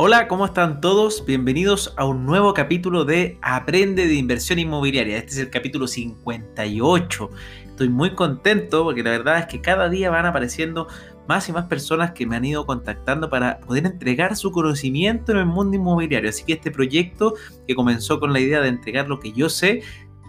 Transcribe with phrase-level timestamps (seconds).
[0.00, 1.24] Hola, ¿cómo están todos?
[1.26, 5.18] Bienvenidos a un nuevo capítulo de Aprende de Inversión Inmobiliaria.
[5.18, 7.30] Este es el capítulo 58.
[7.66, 10.86] Estoy muy contento porque la verdad es que cada día van apareciendo
[11.26, 15.38] más y más personas que me han ido contactando para poder entregar su conocimiento en
[15.38, 16.30] el mundo inmobiliario.
[16.30, 17.34] Así que este proyecto
[17.66, 19.82] que comenzó con la idea de entregar lo que yo sé,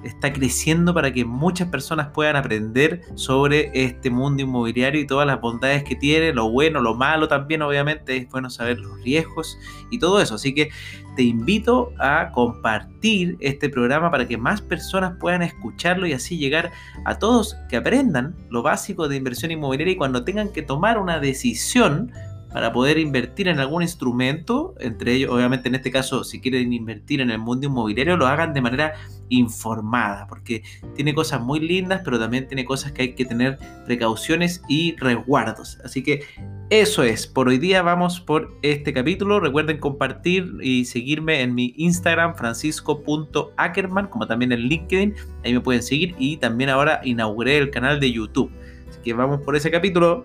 [0.04, 5.41] está creciendo para que muchas personas puedan aprender sobre este mundo inmobiliario y todas las
[5.41, 9.57] bondades que tiene, lo bueno, lo malo también, obviamente, es bueno saber los riesgos
[9.89, 10.36] y todo eso.
[10.36, 10.69] Así que
[11.15, 16.71] te invito a compartir este programa para que más personas puedan escucharlo y así llegar
[17.05, 21.19] a todos que aprendan lo básico de inversión inmobiliaria y cuando tengan que tomar una
[21.19, 22.11] decisión,
[22.52, 27.22] para poder invertir en algún instrumento, entre ellos, obviamente en este caso, si quieren invertir
[27.22, 28.94] en el mundo inmobiliario, lo hagan de manera
[29.30, 30.64] informada, porque
[30.96, 35.80] tiene cosas muy lindas, pero también tiene cosas que hay que tener precauciones y resguardos.
[35.84, 36.23] Así que
[36.72, 39.39] eso es, por hoy día vamos por este capítulo.
[39.39, 45.13] Recuerden compartir y seguirme en mi Instagram, francisco.ackerman, como también en LinkedIn,
[45.44, 48.52] ahí me pueden seguir y también ahora inauguré el canal de YouTube.
[48.89, 50.23] Así que vamos por ese capítulo.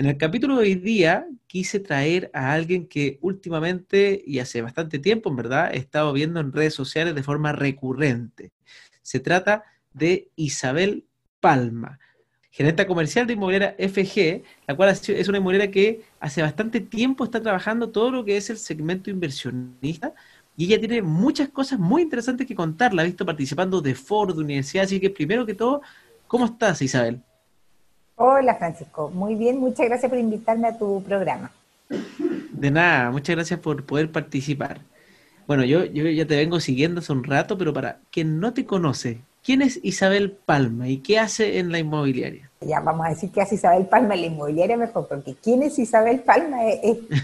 [0.00, 5.00] En el capítulo de hoy día quise traer a alguien que últimamente y hace bastante
[5.00, 8.52] tiempo, en verdad, he estado viendo en redes sociales de forma recurrente.
[9.02, 11.04] Se trata de Isabel
[11.40, 11.98] Palma,
[12.52, 17.42] gerente comercial de inmobiliaria FG, la cual es una inmobiliaria que hace bastante tiempo está
[17.42, 20.14] trabajando todo lo que es el segmento inversionista
[20.56, 22.94] y ella tiene muchas cosas muy interesantes que contar.
[22.94, 25.82] La he visto participando de foros, de universidad, así que primero que todo,
[26.28, 27.20] ¿cómo estás, Isabel?
[28.20, 31.52] Hola Francisco, muy bien, muchas gracias por invitarme a tu programa.
[31.88, 34.80] De nada, muchas gracias por poder participar.
[35.46, 38.66] Bueno, yo, yo ya te vengo siguiendo hace un rato, pero para quien no te
[38.66, 42.47] conoce, ¿quién es Isabel Palma y qué hace en la inmobiliaria?
[42.60, 45.78] Ya vamos a decir qué hace Isabel Palma en la inmobiliaria mejor, porque ¿quién es
[45.78, 46.58] Isabel Palma?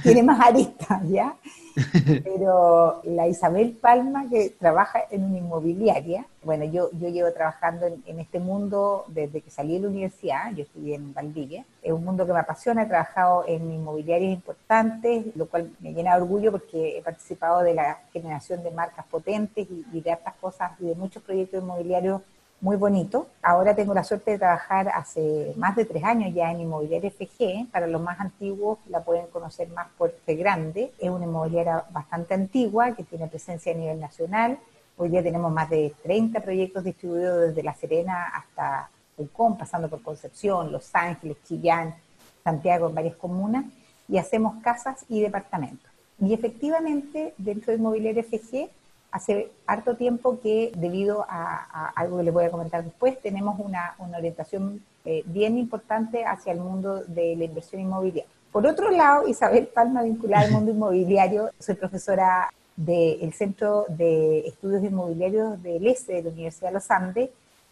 [0.02, 1.34] tiene más aristas, ¿ya?
[2.24, 8.20] Pero la Isabel Palma, que trabaja en una inmobiliaria, bueno, yo, yo llevo trabajando en,
[8.20, 12.24] este mundo desde que salí de la universidad, yo estudié en Valdivia, es un mundo
[12.26, 16.98] que me apasiona, he trabajado en inmobiliarias importantes, lo cual me llena de orgullo porque
[16.98, 20.94] he participado de la generación de marcas potentes y, y de otras cosas y de
[20.94, 22.22] muchos proyectos inmobiliarios
[22.60, 23.28] muy bonito.
[23.42, 27.70] Ahora tengo la suerte de trabajar hace más de tres años ya en Inmobiliaria FG.
[27.70, 30.92] Para los más antiguos la pueden conocer más por F Grande.
[30.98, 34.58] Es una inmobiliaria bastante antigua que tiene presencia a nivel nacional.
[34.96, 40.02] Hoy día tenemos más de 30 proyectos distribuidos desde La Serena hasta Pucón, pasando por
[40.02, 41.94] Concepción, Los Ángeles, Chillán,
[42.42, 43.64] Santiago, en varias comunas.
[44.08, 45.90] Y hacemos casas y departamentos.
[46.20, 48.70] Y efectivamente, dentro de Inmobiliaria FG
[49.14, 53.94] hace harto tiempo que debido a, algo que les voy a comentar después, tenemos una,
[54.12, 58.28] orientación eh, bien importante hacia el mundo de la inversión inmobiliaria.
[58.50, 64.82] Por otro lado, Isabel Palma, vinculada al mundo inmobiliario, soy profesora del Centro de Estudios
[64.82, 67.30] Inmobiliarios del ESE de la Universidad de los Andes,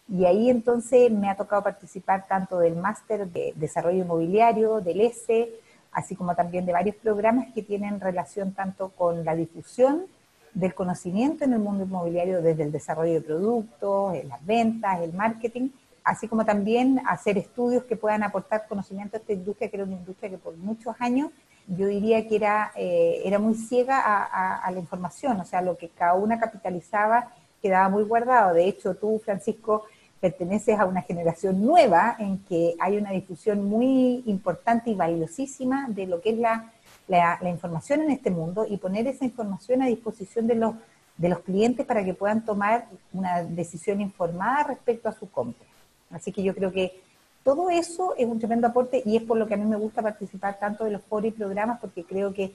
[0.09, 5.51] y ahí entonces me ha tocado participar tanto del máster de desarrollo inmobiliario, del ESE,
[5.91, 10.07] así como también de varios programas que tienen relación tanto con la difusión
[10.55, 15.71] del conocimiento en el mundo inmobiliario desde el desarrollo de productos, las ventas, el marketing,
[16.05, 19.95] así como también hacer estudios que puedan aportar conocimiento a esta industria, que era una
[19.95, 21.31] industria que por muchos años
[21.67, 25.89] yo diría que era, eh, era muy ciega a, la información, o sea, lo que
[25.89, 28.55] cada una capitalizaba quedaba muy guardado.
[28.55, 29.85] De hecho, tú, Francisco,
[30.21, 36.07] perteneces a una generación nueva en que hay una difusión muy importante y valiosísima de
[36.07, 36.73] lo que es la
[37.12, 40.75] la, información en este mundo y poner esa información a disposición de los,
[41.19, 45.67] de los clientes para que puedan tomar una decisión informada respecto a su compra.
[46.11, 47.00] Así que yo creo que
[47.45, 50.00] todo eso es un tremendo aporte y es por lo que a mí me gusta
[50.00, 52.55] participar tanto de los foros y programas porque creo que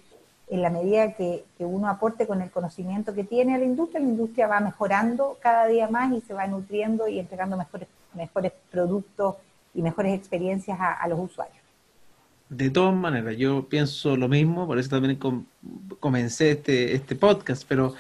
[0.50, 4.00] en la medida que, que, uno aporte con el conocimiento que tiene a la industria,
[4.00, 8.54] la industria va mejorando cada día más y se va nutriendo y entregando mejores, mejores
[8.72, 9.36] productos
[9.74, 11.67] y mejores experiencias a los usuarios.
[12.50, 15.20] De todas maneras, yo pienso lo mismo, por eso también
[16.00, 17.94] comencé este, este podcast, pero,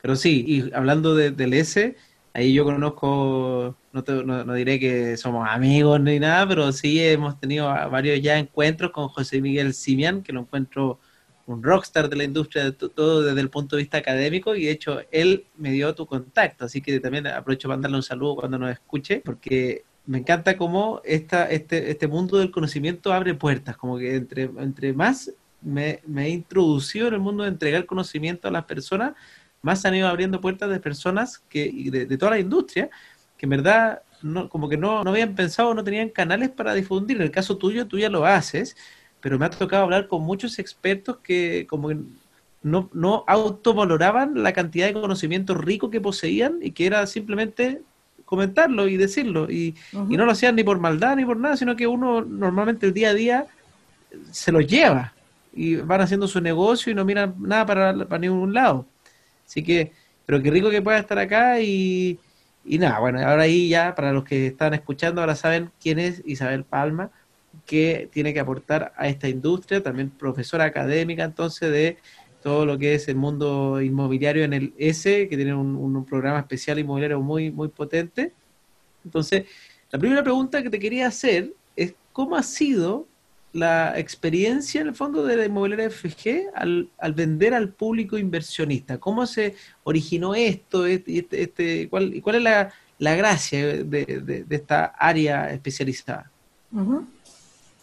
[0.00, 1.94] pero sí, y hablando de, del S,
[2.34, 7.66] ahí yo conozco, no, no, diré que somos amigos ni nada, pero sí hemos tenido
[7.66, 10.98] varios ya encuentros con José Miguel Simian, que lo encuentro
[11.46, 15.00] un rockstar de la industria, todo desde el punto de vista académico, y de hecho
[15.12, 18.72] él me dio tu contacto, así que también aprovecho para mandarle un saludo cuando nos
[18.72, 24.16] escuche, porque me encanta cómo esta, este, este mundo del conocimiento abre puertas, como que
[24.16, 29.14] entre, entre más me, he introducido en el mundo de entregar conocimiento a las personas,
[29.62, 32.90] más han ido abriendo puertas de personas que, de, toda la industria,
[33.38, 37.16] que en verdad no, como que no, no habían pensado, no tenían canales para difundir.
[37.18, 38.76] En el caso tuyo, tú ya lo haces,
[39.20, 41.98] pero me ha tocado hablar con muchos expertos que como que
[42.62, 47.82] no, no autovaloraban la cantidad de conocimiento rico que poseían y que era simplemente
[48.32, 49.50] comentarlo y decirlo.
[49.50, 52.86] Y, y, no lo hacían ni por maldad ni por nada, sino que uno normalmente
[52.86, 53.46] el día a día
[54.30, 55.12] se lo lleva
[55.52, 58.86] y van haciendo su negocio y no miran nada para, para ningún lado.
[59.46, 59.92] Así que,
[60.24, 62.18] pero qué rico que pueda estar acá y,
[62.64, 66.22] y nada, bueno, ahora ahí ya, para los que están escuchando, ahora saben quién es
[66.24, 67.10] Isabel Palma,
[67.66, 71.98] que tiene que aportar a esta industria, también profesora académica entonces de
[72.42, 76.78] todo lo que es el mundo inmobiliario en el S, que tiene un, programa especial
[76.78, 78.32] inmobiliario muy, muy potente.
[79.04, 79.44] Entonces,
[79.90, 83.06] la primera pregunta que te quería hacer es, ¿cómo ha sido
[83.52, 88.98] la experiencia en el fondo de la inmobiliaria FG al, al vender al público inversionista?
[88.98, 89.54] ¿Cómo se
[89.84, 90.86] originó esto?
[90.86, 96.30] Este, este, este ¿cuál, ¿Cuál es la, la gracia de, de, esta área especializada?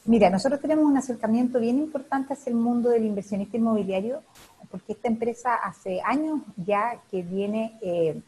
[0.05, 4.23] Mira, nosotros tenemos un acercamiento bien importante hacia el mundo del inversionista inmobiliario,
[4.71, 8.21] porque esta empresa hace años ya que viene eh,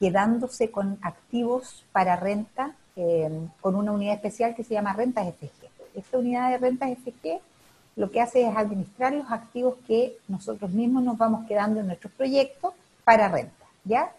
[0.00, 3.30] quedándose con activos para renta eh,
[3.60, 5.68] con una unidad especial que se llama Rentas FG.
[5.94, 7.40] Esta unidad de Rentas FG
[7.96, 12.12] lo que hace es administrar los activos que nosotros mismos nos vamos quedando en nuestros
[12.14, 12.72] proyectos
[13.04, 14.12] para renta, ¿ya?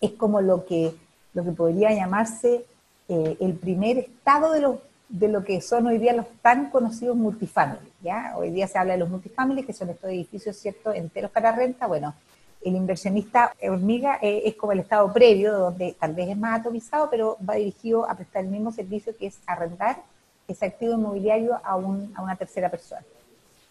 [0.00, 0.94] Es como lo que,
[1.34, 2.64] lo que podría llamarse
[3.08, 4.76] eh, el primer estado de los
[5.08, 7.90] de lo que son hoy día los tan conocidos multifamily.
[8.36, 11.86] Hoy día se habla de los multifamily, que son estos edificios cierto enteros para renta.
[11.86, 12.14] Bueno,
[12.62, 17.36] el inversionista hormiga es como el estado previo, donde tal vez es más atomizado, pero
[17.48, 20.02] va dirigido a prestar el mismo servicio que es arrendar
[20.48, 23.02] ese activo inmobiliario a, a una tercera persona.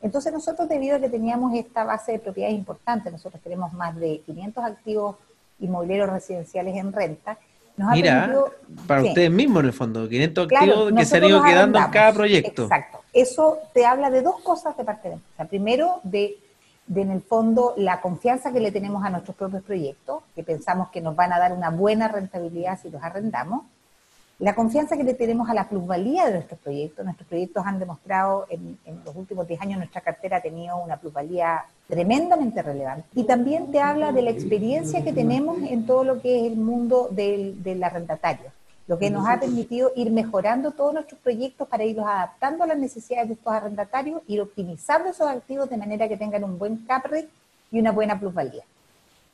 [0.01, 4.21] Entonces nosotros, debido a que teníamos esta base de propiedades importante, nosotros tenemos más de
[4.25, 5.15] 500 activos
[5.59, 7.37] inmobiliarios residenciales en renta,
[7.77, 8.33] Mira,
[8.87, 12.13] para ustedes mismos en el fondo, 500 activos que se han ido quedando en cada
[12.13, 12.63] proyecto.
[12.63, 12.99] Exacto.
[13.13, 15.45] Eso te habla de dos cosas de parte de la empresa.
[15.45, 16.37] Primero, de,
[16.87, 20.89] de, en el fondo la confianza que le tenemos a nuestros propios proyectos, que pensamos
[20.89, 23.63] que nos van a dar una buena rentabilidad si los arrendamos
[24.39, 27.05] la confianza que le tenemos a la plusvalía de nuestros proyectos.
[27.05, 31.65] Nuestros proyectos han demostrado en, los últimos 10 años nuestra cartera ha tenido una plusvalía
[31.87, 33.07] tremendamente relevante.
[33.15, 36.57] Y también te habla de la experiencia que tenemos en todo lo que es el
[36.57, 38.51] mundo del, del arrendatario,
[38.87, 42.77] lo que nos ha permitido ir mejorando todos nuestros proyectos para irlos adaptando a las
[42.77, 47.05] necesidades de estos arrendatarios, ir optimizando esos activos de manera que tengan un buen cap
[47.05, 47.29] rate
[47.71, 48.63] y una buena plusvalía.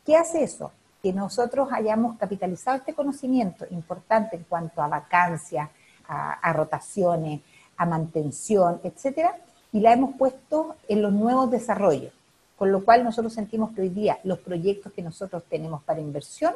[0.05, 0.71] ¿Qué hace eso?
[1.01, 5.69] Que nosotros hayamos capitalizado este conocimiento importante en cuanto a vacancia,
[6.07, 7.41] a, rotaciones,
[7.77, 9.35] a mantención, etcétera,
[9.71, 12.11] y la hemos puesto en los nuevos desarrollos.
[12.57, 16.53] Con lo cual nosotros sentimos que hoy día los proyectos que nosotros tenemos para inversión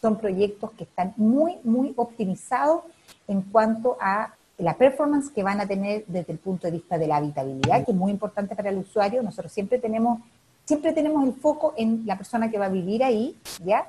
[0.00, 2.82] son proyectos que están muy, muy optimizados
[3.28, 7.06] en cuanto a la performance que van a tener desde el punto de vista de
[7.06, 9.22] la habitabilidad, que es muy importante para el usuario.
[9.22, 10.20] Nosotros siempre tenemos
[10.66, 13.86] siempre tenemos el foco en la persona que va a vivir ahí, ¿ya?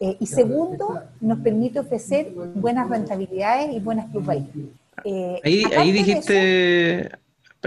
[0.00, 4.48] Eh, y segundo, nos permite ofrecer buenas rentabilidades y buenas plusvalías.
[5.04, 7.10] Eh, ahí, ahí dijiste,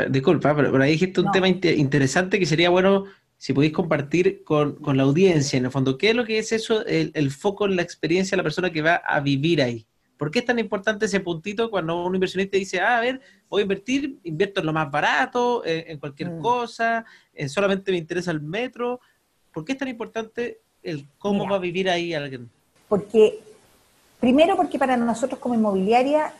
[0.09, 3.05] disculpa, pero, ahí dijiste un tema interesante que sería bueno
[3.37, 6.51] si podéis compartir con, con, la audiencia, en el fondo, ¿qué es lo que es
[6.51, 9.87] eso, el, el, foco en la experiencia de la persona que va a vivir ahí?
[10.21, 13.19] ¿Por qué es tan importante ese puntito cuando un inversionista dice, ah, a ver,
[13.49, 16.41] voy a invertir, invierto en lo más barato, en, cualquier mm.
[16.43, 18.99] cosa, en solamente me interesa el metro?
[19.51, 22.51] ¿Por qué es tan importante el cómo va a vivir ahí alguien?
[22.87, 23.39] Porque,
[24.19, 26.31] primero porque para nosotros como inmobiliaria,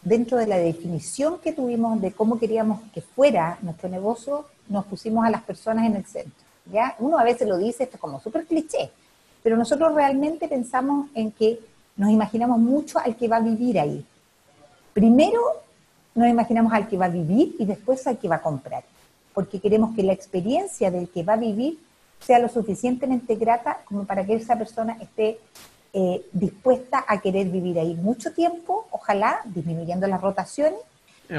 [0.00, 5.26] dentro de la definición que tuvimos de cómo queríamos que fuera nuestro negocio, nos pusimos
[5.26, 6.42] a las personas en el centro.
[6.72, 6.96] ¿ya?
[7.00, 8.88] Uno a veces lo dice, esto es como súper cliché,
[9.42, 11.60] pero nosotros realmente pensamos en que
[11.96, 14.04] nos imaginamos mucho al que va a vivir ahí.
[14.92, 15.40] Primero
[16.14, 18.84] nos imaginamos al que va a vivir y después al que va a comprar,
[19.34, 21.78] porque queremos que la experiencia del que va a vivir
[22.20, 25.38] sea lo suficientemente grata como para que esa persona esté
[25.92, 30.80] eh, dispuesta a querer vivir ahí mucho tiempo, ojalá disminuyendo las rotaciones,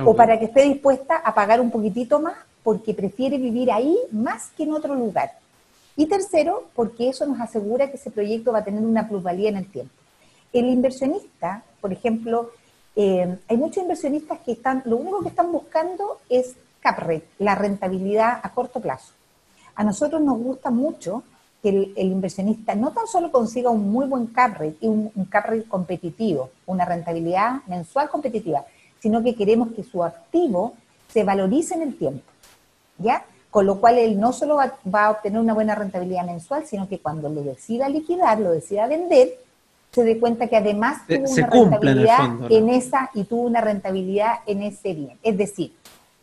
[0.06, 4.50] o para que esté dispuesta a pagar un poquitito más porque prefiere vivir ahí más
[4.58, 5.32] que en otro lugar.
[5.96, 9.58] Y tercero, porque eso nos asegura que ese proyecto va a tener una plusvalía en
[9.58, 9.94] el tiempo.
[10.58, 12.50] El inversionista, por ejemplo,
[12.96, 17.54] eh, hay muchos inversionistas que están, lo único que están buscando es cap rate, la
[17.54, 19.14] rentabilidad a corto plazo.
[19.76, 21.22] A nosotros nos gusta mucho
[21.62, 25.46] que el, inversionista no tan solo consiga un muy buen cap rate y un, cap
[25.46, 28.66] rate competitivo, una rentabilidad mensual competitiva,
[29.00, 30.74] sino que queremos que su activo
[31.08, 32.26] se valorice en el tiempo,
[32.98, 33.24] ¿ya?
[33.52, 36.90] Con lo cual él no solo va, va a obtener una buena rentabilidad mensual, sino
[36.90, 39.46] que cuando lo decida liquidar, lo decida vender,
[39.98, 44.62] se dé cuenta que además tuvo una rentabilidad en, esa y tuvo una rentabilidad en
[44.62, 45.18] ese bien.
[45.24, 45.74] Es decir,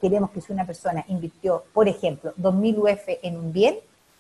[0.01, 3.75] queremos que si una persona invirtió, por ejemplo, 2.000 UF en un bien,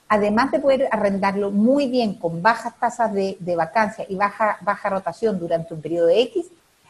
[0.08, 5.38] además de poder arrendarlo muy bien con bajas tasas de, vacancia y baja, baja rotación
[5.38, 6.46] durante un periodo de X,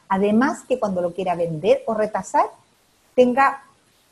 [0.09, 2.47] además que cuando lo quiera vender o retasar,
[3.15, 3.63] tenga,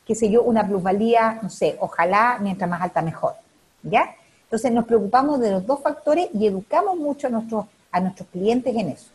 [0.06, 3.32] qué sé yo, una plusvalía, no sé, ojalá mientras más alta mejor,
[3.82, 4.14] ¿ya?
[4.44, 8.74] Entonces nos preocupamos de los dos factores y educamos mucho a nuestros, a nuestros clientes
[8.74, 9.10] en eso.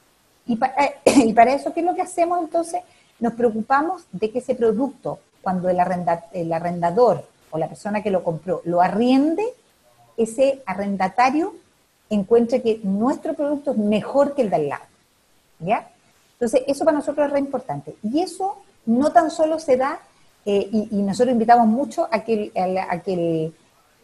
[0.46, 2.82] Y para, y para eso, ¿qué es lo que hacemos entonces?
[3.20, 5.80] Nos preocupamos de que ese producto, cuando el,
[6.34, 9.44] el arrendador o la persona que lo compró lo arriende,
[10.16, 11.54] ese arrendatario
[12.10, 14.86] encuentre que nuestro producto es mejor que el de al lado.
[15.60, 15.90] ¿Ya?
[16.34, 17.96] Entonces, eso para nosotros es re importante.
[18.04, 20.00] Y eso no tan solo se da,
[20.46, 23.52] eh, y, nosotros invitamos mucho a que, a que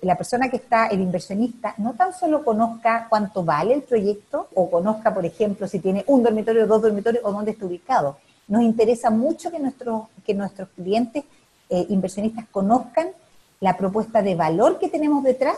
[0.03, 4.69] la persona que está, el inversionista, no tan solo conozca cuánto vale el proyecto o
[4.69, 8.17] conozca, por ejemplo, si tiene un dormitorio, dos dormitorios o dónde está ubicado.
[8.47, 11.23] Nos interesa mucho que, nuestros que nuestros clientes
[11.69, 13.07] eh, inversionistas conozcan
[13.59, 15.57] la propuesta de valor que tenemos detrás,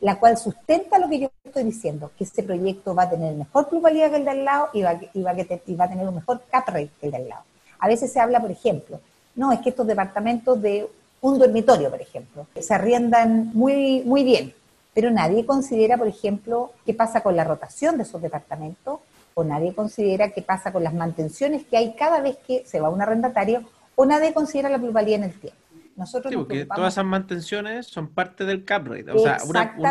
[0.00, 3.68] la cual sustenta lo que yo estoy diciendo, que ese proyecto va a tener mejor
[3.68, 5.34] pluralidad que el de al lado y va, y va,
[5.66, 7.42] y va a tener un mejor cap rate que el de al lado.
[7.80, 9.00] A veces se habla, por ejemplo,
[9.34, 10.88] no, es que estos departamentos de
[11.20, 14.54] un dormitorio, por ejemplo, se arriendan muy, muy bien,
[14.94, 19.00] pero nadie considera, por ejemplo, qué pasa con la rotación de esos departamentos,
[19.34, 22.88] o nadie considera qué pasa con las mantenciones que hay cada vez que se va
[22.88, 23.62] un arrendatario,
[23.94, 25.58] o nadie considera la pluralidad en el tiempo.
[25.96, 29.10] Nosotros sí, porque todas esas mantenciones son parte del cap rate.
[29.10, 29.38] O sea,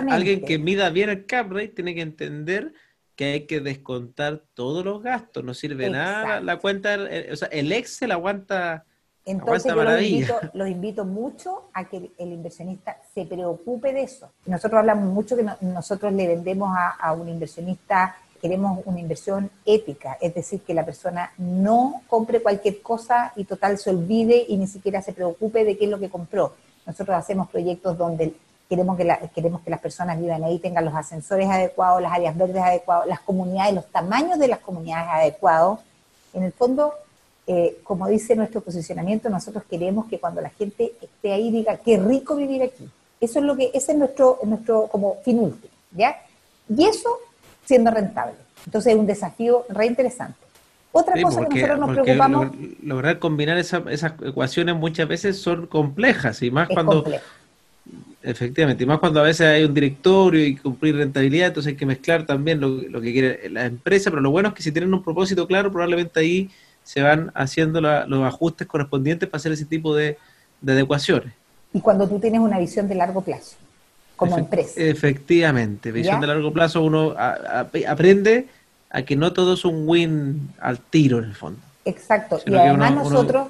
[0.10, 2.74] alguien que mida bien el cap rate tiene que entender
[3.16, 5.44] que hay que descontar todos los gastos.
[5.44, 6.98] No sirve nada la cuenta,
[7.32, 8.86] o sea, el Excel aguanta
[9.26, 14.32] entonces yo los invito, los invito, mucho a que el inversionista se preocupe de eso.
[14.46, 20.34] Nosotros hablamos mucho que nosotros le vendemos a, un inversionista, queremos una inversión ética, es
[20.34, 25.02] decir, que la persona no compre cualquier cosa y total se olvide y ni siquiera
[25.02, 26.54] se preocupe de qué es lo que compró.
[26.86, 28.34] Nosotros hacemos proyectos donde
[28.68, 32.62] queremos que, queremos que las personas vivan ahí, tengan los ascensores adecuados, las áreas verdes
[32.62, 35.80] adecuadas, las comunidades, los tamaños de las comunidades adecuados.
[36.34, 36.94] En el fondo,
[37.52, 41.98] eh, como dice nuestro posicionamiento, nosotros queremos que cuando la gente esté ahí diga, qué
[41.98, 42.88] rico vivir aquí.
[43.20, 46.16] Eso es lo que, ese es nuestro, nuestro como fin último, ¿ya?
[46.70, 47.10] Y eso
[47.66, 48.36] siendo rentable.
[48.68, 50.38] Entonces es un desafío re interesante.
[50.92, 52.48] Otra cosa que nosotros nos preocupamos...
[52.84, 57.04] Lograr combinar esas ecuaciones muchas veces son complejas y más cuando...
[58.22, 61.86] Efectivamente, y más cuando a veces hay un directorio y cumplir rentabilidad, entonces hay que
[61.88, 64.94] mezclar también lo, lo que quiere la empresa, pero lo bueno es que si tienen
[64.94, 66.52] un propósito claro, probablemente ahí
[66.84, 70.18] se van haciendo los ajustes correspondientes para hacer ese tipo de,
[70.66, 71.34] adecuaciones.
[71.72, 73.56] Y cuando tú tienes una visión de largo plazo,
[74.16, 74.74] como empresa.
[74.76, 78.48] Efectivamente, visión de largo plazo uno aprende
[78.90, 81.60] a que no todo es un win al tiro en el fondo.
[81.86, 83.48] Exacto, y además nosotros,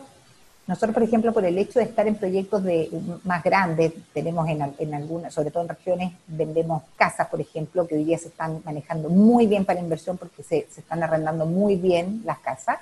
[0.68, 2.90] nosotros por ejemplo, por el hecho de estar en proyectos de
[3.24, 7.96] más grandes, tenemos en, en algunas, sobre todo en regiones, vendemos casas, por ejemplo, que
[7.96, 11.78] hoy día se están manejando muy bien para inversión porque se, se están arrendando muy
[11.78, 12.80] bien las casas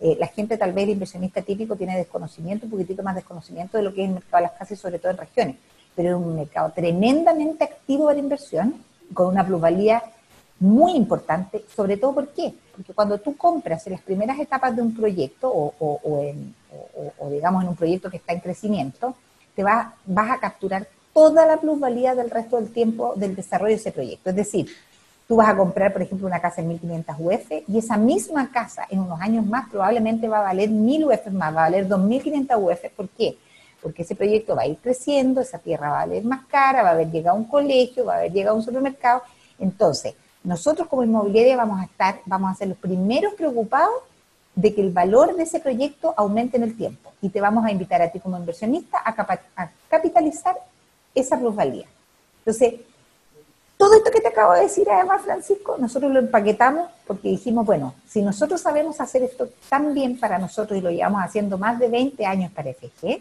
[0.00, 3.84] eh, la gente, tal vez el inversionista típico, tiene desconocimiento, un poquitito más desconocimiento de
[3.84, 5.56] lo que es el mercado de las casas, sobre todo en regiones,
[5.94, 8.74] pero es un mercado tremendamente activo la inversión,
[9.12, 10.02] con una plusvalía
[10.60, 12.54] muy importante, sobre todo ¿por qué?
[12.74, 16.54] Porque cuando tú compras en las primeras etapas de un proyecto o, en,
[17.30, 19.14] digamos en un proyecto que está en crecimiento,
[19.54, 23.92] te vas a capturar toda la plusvalía del resto del tiempo del desarrollo de ese
[23.92, 24.30] proyecto.
[24.30, 24.68] Es decir,
[25.26, 28.86] Tú vas a comprar, por ejemplo, una casa en 1500 UF y esa misma casa
[28.90, 32.56] en unos años más probablemente va a valer 1000 UF más, va a valer 2500
[32.60, 32.90] UF.
[32.94, 33.38] ¿Por qué?
[33.80, 36.90] Porque ese proyecto va a ir creciendo, esa tierra va a valer más cara, va
[36.90, 39.22] a haber llegado a un colegio, va a haber llegado a un supermercado.
[39.58, 43.94] Entonces, nosotros como inmobiliaria vamos a estar, vamos a ser los primeros preocupados
[44.54, 47.72] de que el valor de ese proyecto aumente en el tiempo y te vamos a
[47.72, 49.10] invitar a ti como inversionista a,
[49.56, 50.54] a capitalizar
[51.14, 51.86] esa plusvalía.
[52.38, 52.74] Entonces,
[53.84, 57.94] todo esto que te acabo de decir, además, Francisco, nosotros lo empaquetamos porque dijimos, bueno,
[58.08, 61.88] si nosotros sabemos hacer esto tan bien para nosotros y lo llevamos haciendo más de
[61.88, 63.20] 20 años para FG,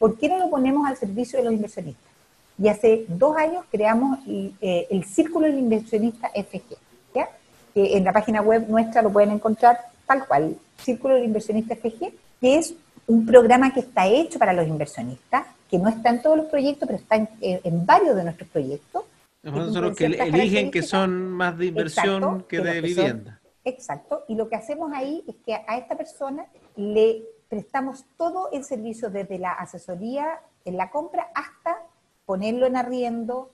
[0.00, 2.10] ¿por qué no lo ponemos al servicio de los inversionistas?
[2.58, 6.76] Y hace dos años creamos eh, el Círculo del Inversionista FG,
[7.12, 12.12] que en la página web nuestra lo pueden encontrar tal cual, Círculo del Inversionista FG,
[12.40, 12.74] que es
[13.06, 16.88] un programa que está hecho para los inversionistas, que no está en todos los proyectos,
[16.88, 19.04] pero está en, en varios de nuestros proyectos,
[19.42, 23.40] son los que eligen que son más de inversión que de vivienda.
[23.64, 28.64] exacto, y lo que hacemos ahí es que a esta persona le prestamos todo el
[28.64, 31.78] servicio desde la asesoría en la compra hasta
[32.24, 33.50] ponerlo en arriendo,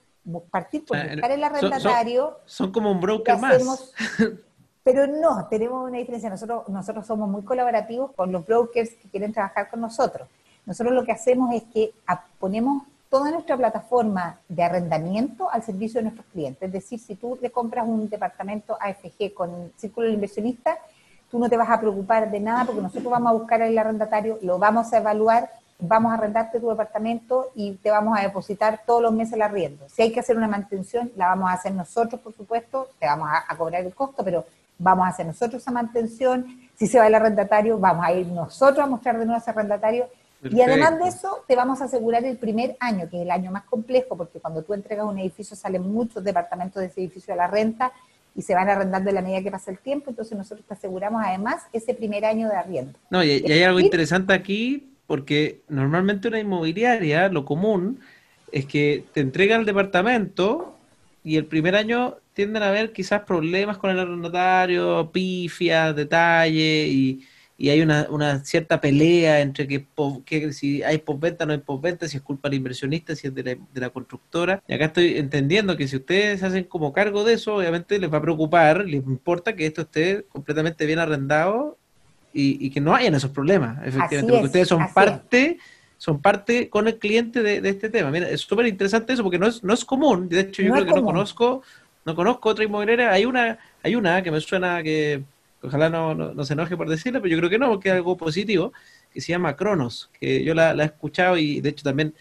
[0.51, 2.37] partir por buscar el arrendatario.
[2.45, 3.93] Son, como un broker más.
[4.83, 6.29] Pero no, tenemos una diferencia.
[6.29, 10.29] Nosotros, nosotros somos muy colaborativos con los brokers que quieren trabajar con nosotros.
[10.65, 11.91] Nosotros lo que hacemos es que
[12.39, 16.61] ponemos toda nuestra plataforma de arrendamiento al servicio de nuestros clientes.
[16.61, 20.77] Es decir, si tú le compras un departamento AFG con Círculo del Inversionista,
[21.29, 24.39] tú no te vas a preocupar de nada porque nosotros vamos a buscar el arrendatario,
[24.41, 25.49] lo vamos a evaluar,
[25.79, 29.87] vamos a arrendarte tu departamento y te vamos a depositar todos los meses el arriendo.
[29.89, 33.29] Si hay que hacer una mantención, la vamos a hacer nosotros, por supuesto, te vamos
[33.31, 34.45] a, cobrar el costo, pero
[34.77, 36.45] vamos a hacer nosotros esa mantención.
[36.75, 40.07] Si se va el arrendatario, vamos a ir nosotros a mostrar de nuevo ese arrendatario.
[40.43, 43.51] Y además de eso, te vamos a asegurar el primer año, que es el año
[43.51, 47.37] más complejo, porque cuando tú entregas un edificio salen muchos departamentos de ese edificio a
[47.37, 47.91] la renta
[48.35, 51.23] y se van arrendando en la medida que pasa el tiempo, entonces nosotros te aseguramos
[51.25, 52.93] además ese primer año de arriendo.
[53.09, 57.99] No, y, hay algo interesante aquí, porque normalmente una inmobiliaria, lo común,
[58.51, 60.75] es que te entrega el departamento
[61.23, 67.25] y el primer año tienden a haber quizás problemas con el arrendatario, pifias, detalles y
[67.57, 69.87] y hay una, una cierta pelea entre que,
[70.25, 73.33] que, si hay postventa o no hay postventa, si es culpa del inversionista, si es
[73.33, 74.61] de la, de la, constructora.
[74.67, 78.19] Y acá estoy entendiendo que si ustedes hacen como cargo de eso, obviamente les va
[78.19, 81.79] a preocupar, les importa que esto esté completamente bien arrendado
[82.31, 85.57] y, y que no hayan esos problemas, efectivamente, porque ustedes son parte
[85.97, 88.11] son parte con el cliente de, de este tema.
[88.11, 90.29] Mira, es súper interesante eso porque no es, no es común.
[90.29, 91.63] De hecho, yo creo que no conozco,
[92.05, 93.11] no conozco otra inmobiliaria.
[93.11, 95.23] Hay una, hay una que me suena que
[95.61, 98.17] ojalá no, no, se enoje por decirlo, pero yo creo que no, porque es algo
[98.17, 98.73] positivo,
[99.11, 102.13] que se llama Cronos, que yo la, he escuchado y de hecho también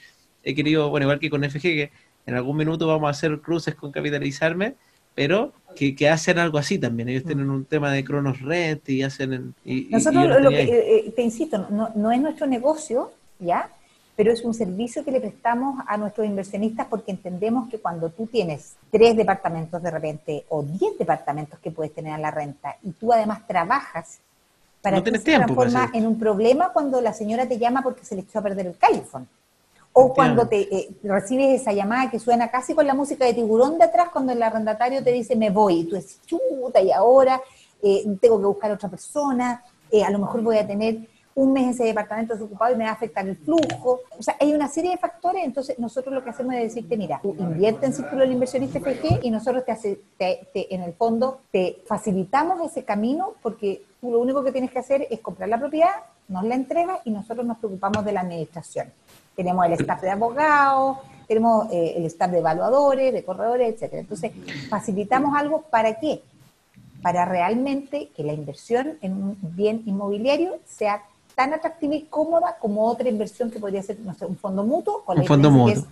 [0.43, 1.90] he querido, bueno, igual que con FG, que
[2.26, 4.75] en algún minuto vamos a hacer cruces con Capitalizarme,
[5.14, 7.09] pero que, que hacen algo así también.
[7.09, 9.55] Ellos tienen un tema de Cronos Rent y hacen...
[9.64, 13.71] y, Nosotros, lo que, eh, eh, te insisto, no, no es nuestro negocio, ¿ya?
[14.16, 18.26] Pero es un servicio que le prestamos a nuestros inversionistas porque entendemos que cuando tú
[18.26, 22.92] tienes tres departamentos de repente o diez departamentos que puedes tener a la renta y
[22.92, 24.20] tú además trabajas,
[24.80, 28.23] para que se transforma en un problema cuando la señora te llama porque se le
[28.23, 29.28] echó a perder el califón.
[29.93, 33.78] O cuando te eh, recibes esa llamada que suena casi con la música de tiburón
[33.78, 37.41] de atrás, cuando el arrendatario te dice me voy, y tú dices, chuta, y ahora
[37.82, 40.99] eh, tengo que buscar a otra persona, eh, a lo mejor voy a tener
[41.36, 44.00] un mes ese departamento desocupado y me va a afectar el flujo.
[44.18, 47.20] O sea, hay una serie de factores, entonces nosotros lo que hacemos es decirte, mira,
[47.22, 50.00] tú invierte en Círculo del Inversionista FG y nosotros te, hace,
[50.54, 55.06] en el fondo te facilitamos ese camino porque tú lo único que tienes que hacer
[55.10, 55.90] es comprar la propiedad,
[56.28, 58.90] nos la entregas y nosotros nos preocupamos de la administración.
[59.36, 64.00] Tenemos el staff de abogados, tenemos eh, el staff de evaluadores, de corredores, etcétera.
[64.00, 64.32] Entonces,
[64.70, 66.22] facilitamos algo para qué?
[67.02, 71.02] Para realmente que la inversión en un bien inmobiliario sea
[71.36, 75.25] tan atractiva y cómoda como otra inversión que podría ser un fondo mutuo, con la,
[75.25, 75.84] fondo mutuo.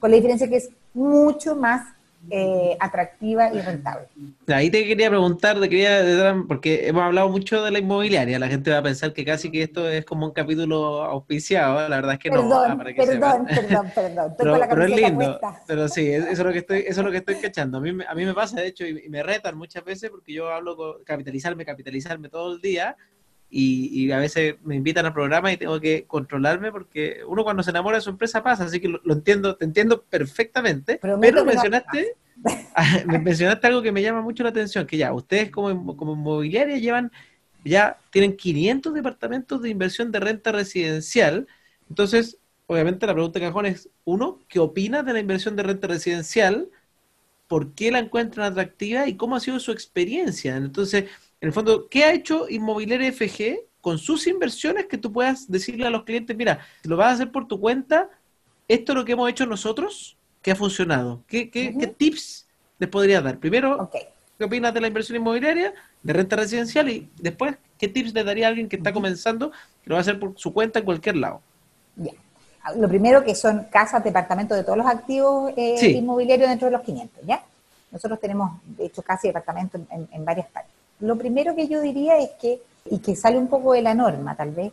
[0.00, 1.94] con la diferencia que es mucho más
[2.28, 4.08] eh, atractiva y rentable.
[4.48, 8.72] Ahí te quería preguntar, te quería, porque hemos hablado mucho de la inmobiliaria, la gente
[8.72, 12.18] va a pensar que casi que esto es como un capítulo auspiciado, la verdad es
[12.18, 12.52] que no.
[12.52, 17.00] Ah, perdón, perdón, perdón, pero, es lindo, pero sí, eso es lo que estoy, eso
[17.00, 17.78] es lo que estoy cachando.
[17.78, 20.50] A mí, a mí me pasa, de hecho, y me retan muchas veces porque yo
[20.50, 22.96] hablo con capitalizarme, capitalizarme todo el día,
[23.50, 27.70] y, a veces me invitan al programa y tengo que controlarme porque uno cuando se
[27.70, 32.14] enamora de su empresa pasa, así que lo, entiendo, te entiendo perfectamente, pero mencionaste,
[33.06, 37.10] mencionaste algo que me llama mucho la atención, que ya ustedes como, como inmobiliaria llevan,
[37.64, 41.48] ya tienen 500 departamentos de inversión de renta residencial,
[41.88, 42.38] entonces
[42.70, 46.70] obviamente la pregunta de cajón es, uno, ¿qué opinas de la inversión de renta residencial?
[47.48, 50.54] ¿Por qué la encuentran atractiva y cómo ha sido su experiencia?
[50.56, 51.06] Entonces,
[51.40, 55.86] en el fondo, ¿qué ha hecho Inmobiliaria FG con sus inversiones que tú puedas decirle
[55.86, 58.10] a los clientes, mira, si lo vas a hacer por tu cuenta,
[58.68, 61.24] esto es lo que hemos hecho nosotros que ha funcionado?
[61.26, 61.46] ¿Qué,
[61.96, 62.46] tips
[62.78, 63.38] les podrías dar?
[63.38, 63.90] Primero,
[64.38, 65.72] ¿qué opinas de la inversión inmobiliaria,
[66.02, 66.90] de renta residencial?
[66.90, 70.02] Y después, ¿qué tips le daría a alguien que está comenzando que lo va a
[70.02, 71.40] hacer por su cuenta en cualquier lado?
[71.96, 72.12] Ya.
[72.76, 76.82] Lo primero que son casas, departamentos de todos los activos eh, inmobiliarios dentro de los
[76.82, 77.42] 500, ¿ya?
[77.90, 80.79] Nosotros tenemos, de hecho, casi departamentos en varias partes.
[81.00, 84.36] Lo primero que yo diría es que, y que sale un poco de la norma
[84.36, 84.72] tal vez,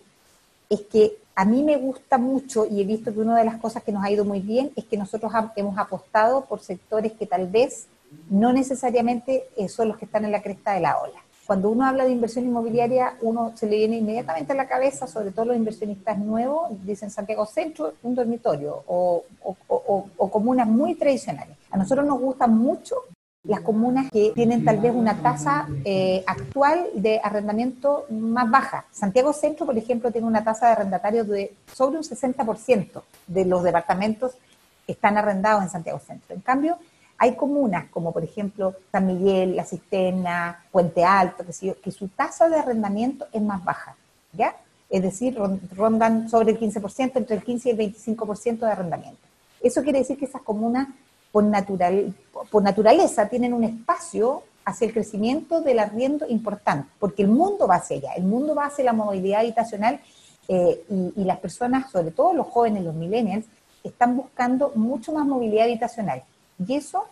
[0.70, 3.84] es que a mí me gusta mucho y he visto que una de las cosas
[3.84, 7.48] que nos ha ido muy bien es que nosotros hemos apostado por sectores que tal
[7.48, 7.88] vez
[8.30, 11.20] no necesariamente son los que están en la cresta de la ola.
[11.46, 15.32] Cuando uno habla de inversión inmobiliaria, uno se le viene inmediatamente a la cabeza, sobre
[15.32, 21.56] todo los inversionistas nuevos, dicen Santiago Centro, un dormitorio o, o comunas muy tradicionales.
[21.72, 22.96] A nosotros nos gusta mucho
[23.48, 28.86] las comunas que tienen tal vez una tasa eh, actual de arrendamiento más baja.
[28.92, 33.64] Santiago Centro, por ejemplo, tiene una tasa de arrendatarios de sobre un 60% de los
[33.64, 34.34] departamentos
[34.86, 36.36] están arrendados en Santiago Centro.
[36.36, 36.78] En cambio,
[37.20, 42.48] Hay comunas como por ejemplo San Miguel, La Cisterna, Puente Alto, que, que su tasa
[42.48, 43.96] de arrendamiento es más baja,
[44.34, 44.56] ¿ya?
[44.88, 45.36] Es decir,
[45.76, 49.20] rondan sobre el 15%, entre el 15 y el 25% de arrendamiento.
[49.62, 50.90] Eso quiere decir que esas comunas
[51.32, 52.14] por, natural,
[52.52, 57.76] por naturaleza tienen un espacio hacia el crecimiento del arriendo importante, porque el mundo va
[57.76, 60.02] hacia allá, el mundo va hacia la movilidad habitacional
[60.50, 60.84] eh,
[61.16, 63.46] y, las personas, sobre todo los jóvenes, los millennials,
[63.84, 66.24] están buscando mucho más movilidad habitacional.
[66.66, 67.06] Y eso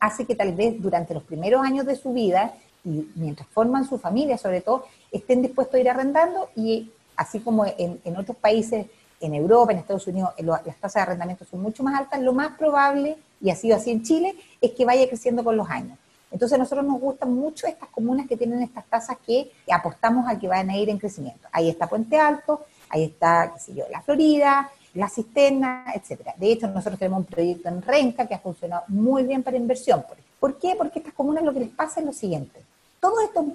[0.00, 3.98] hace que tal vez durante los primeros años de su vida y mientras forman su
[3.98, 8.86] familia, sobre todo, estén dispuestos a ir arrendando y así como en otros países,
[9.20, 12.56] en Europa, en Estados Unidos, las tasas de arrendamiento son mucho más altas, lo más
[12.56, 15.98] probable, y ha sido así en Chile, es que vaya creciendo con los años.
[16.30, 20.38] Entonces a nosotros nos gustan mucho estas comunas que tienen estas tasas que apostamos a
[20.38, 21.48] que van a ir en crecimiento.
[21.52, 26.34] Ahí está Puente Alto, ahí está, qué sé yo, la Florida, la cisterna, etcétera.
[26.36, 30.04] De hecho, nosotros tenemos un proyecto en Renca que ha funcionado muy bien para inversión.
[30.40, 30.74] ¿Por qué?
[30.76, 32.60] Porque estas comunas lo que les pasa es lo siguiente.
[33.06, 33.46] Todo esto,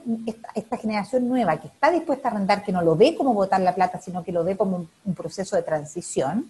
[0.56, 3.76] esta, generación nueva que está dispuesta a arrendar, que no lo ve como botar la
[3.76, 6.50] plata, sino que lo ve como un, proceso de transición.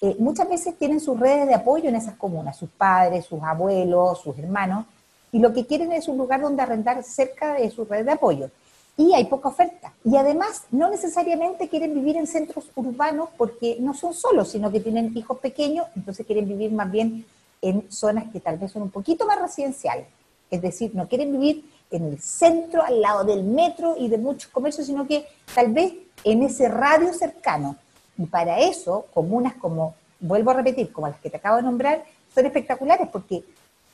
[0.00, 4.20] Eh, muchas veces tienen sus redes de apoyo en esas comunas, sus padres, sus abuelos,
[4.20, 4.86] sus hermanos,
[5.32, 8.50] y lo que quieren es un lugar donde arrendar cerca de su red de apoyo
[8.96, 9.92] y hay poca oferta.
[10.04, 14.78] Y además no necesariamente quieren vivir en centros urbanos porque no son solos, sino que
[14.78, 17.26] tienen hijos pequeños, entonces quieren vivir más bien
[17.62, 20.06] en zonas que tal vez son un poquito más residenciales.
[20.50, 24.50] Es decir, no quieren vivir en el centro, al lado del metro y de muchos
[24.50, 27.76] comercios, sino que tal vez en ese radio cercano.
[28.16, 32.04] Y para eso, comunas como, vuelvo a repetir, como las que te acabo de nombrar,
[32.34, 33.44] son espectaculares porque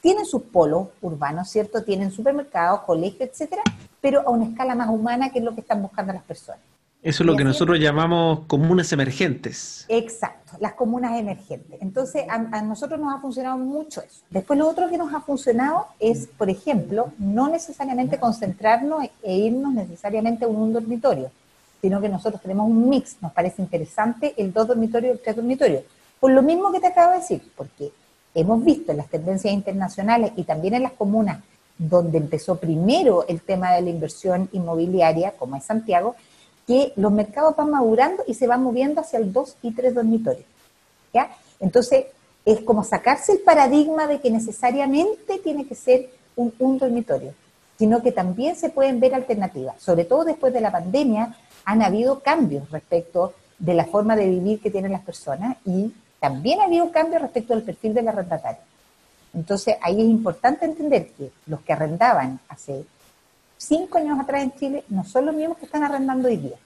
[0.00, 1.82] tienen sus polos urbanos, ¿cierto?
[1.82, 3.62] Tienen supermercados, colegios, etcétera,
[4.00, 6.60] pero a una escala más humana, que es lo que están buscando las personas.
[7.04, 9.84] Eso es lo que nosotros llamamos comunas emergentes.
[9.90, 11.82] Exacto, las comunas emergentes.
[11.82, 14.22] Entonces, a, nosotros nos ha funcionado mucho eso.
[14.30, 19.74] Después, lo otro que nos ha funcionado es, por ejemplo, no necesariamente concentrarnos e irnos
[19.74, 21.30] necesariamente a un, dormitorio,
[21.82, 23.18] sino que nosotros tenemos un mix.
[23.20, 25.82] Nos parece interesante el dos dormitorios y el tres dormitorios.
[26.18, 27.92] Por lo mismo que te acabo de decir, porque
[28.34, 31.40] hemos visto en las tendencias internacionales y también en las comunas
[31.76, 36.14] donde empezó primero el tema de la inversión inmobiliaria, como es Santiago,
[36.66, 40.46] que los mercados van madurando y se van moviendo hacia el 2 y 3 dormitorios.
[41.12, 41.30] ¿ya?
[41.60, 42.06] Entonces,
[42.44, 47.32] es como sacarse el paradigma de que necesariamente tiene que ser un, un dormitorio,
[47.78, 49.80] sino que también se pueden ver alternativas.
[49.80, 54.60] Sobre todo después de la pandemia, han habido cambios respecto de la forma de vivir
[54.60, 58.60] que tienen las personas y también ha habido cambios respecto al perfil de la arrendataria.
[59.34, 62.84] Entonces, ahí es importante entender que los que arrendaban hace
[63.56, 66.56] cinco años atrás en Chile no son los mismos que están arrendando hoy día.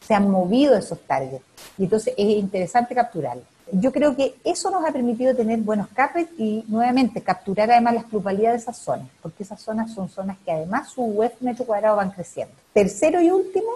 [0.00, 1.44] Se han movido esos targets.
[1.78, 3.44] Y entonces es interesante capturarlos.
[3.72, 8.04] Yo creo que eso nos ha permitido tener buenos carrets y nuevamente capturar además las
[8.04, 11.96] pluralidades de esas zonas, porque esas zonas son zonas que además su web metro cuadrado
[11.96, 12.54] van creciendo.
[12.74, 13.70] Tercero y último,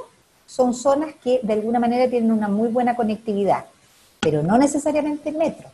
[0.44, 3.64] son zonas que de alguna manera tienen una muy buena conectividad,
[4.20, 5.70] pero no necesariamente el metro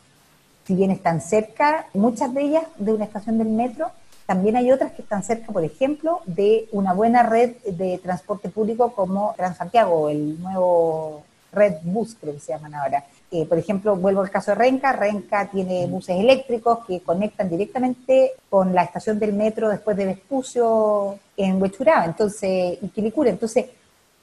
[0.66, 3.90] si bien están cerca, muchas de ellas de una estación del metro,
[4.27, 8.93] también hay otras que están cerca, por ejemplo, de una buena red de transporte público
[8.93, 13.05] como Transantiago, el nuevo Red Bus, creo que se llaman ahora.
[13.31, 14.93] Eh, por ejemplo, vuelvo al caso de Renca.
[14.93, 21.19] Renca tiene buses eléctricos que conectan directamente con la estación del metro después de Vespucio
[21.37, 23.31] en Huechuraba, entonces, y Quilicura.
[23.31, 23.67] Entonces,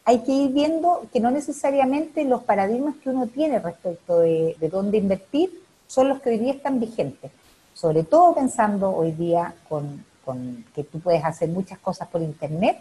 [0.03, 4.69] hay que ir viendo que no necesariamente los paradigmas que uno tiene respecto de, de
[4.69, 5.51] dónde invertir
[5.87, 7.31] son los que hoy día están vigentes.
[7.81, 10.05] Sobre todo pensando hoy día con,
[10.75, 12.77] que tú puedes hacer muchas cosas por Internet,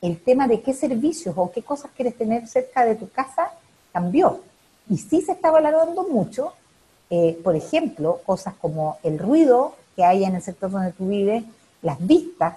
[0.00, 3.50] el tema de qué servicios o qué cosas quieres tener cerca de tu casa
[3.92, 4.40] cambió.
[4.88, 6.52] Y sí se está valorando mucho,
[7.10, 11.42] eh, por ejemplo, cosas como el ruido que hay en el sector donde tú vives,
[11.82, 12.54] las vistas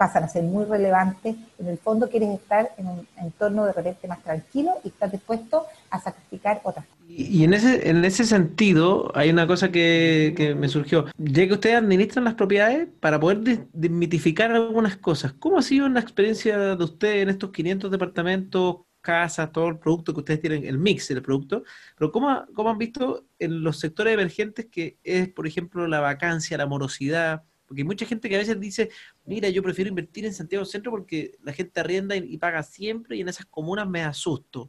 [0.00, 1.36] pasan a ser muy relevantes.
[1.58, 5.66] En el fondo quieres estar en un entorno de repente más tranquilo y estás dispuesto
[5.90, 7.00] a sacrificar otras cosas.
[7.06, 11.04] Y, en ese, en ese sentido, hay una cosa que, me surgió.
[11.18, 16.00] Ya que ustedes administran las propiedades, para poder desmitificar algunas cosas, ¿cómo ha sido la
[16.00, 20.78] experiencia de ustedes en estos 500 departamentos, casas, todo el producto que ustedes tienen, el
[20.78, 21.62] mix del producto?
[21.98, 26.56] Pero ¿cómo, cómo han visto en los sectores emergentes que es, por ejemplo, la vacancia,
[26.56, 27.42] la morosidad?
[27.70, 28.90] Porque hay mucha gente que a veces dice,
[29.24, 33.20] mira, yo prefiero invertir en Santiago Centro porque la gente arrienda y paga siempre y
[33.20, 34.68] en esas comunas me asusto.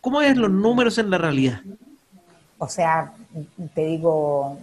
[0.00, 1.62] ¿Cómo es los números en la realidad?
[2.58, 3.12] O sea,
[3.74, 4.56] te digo,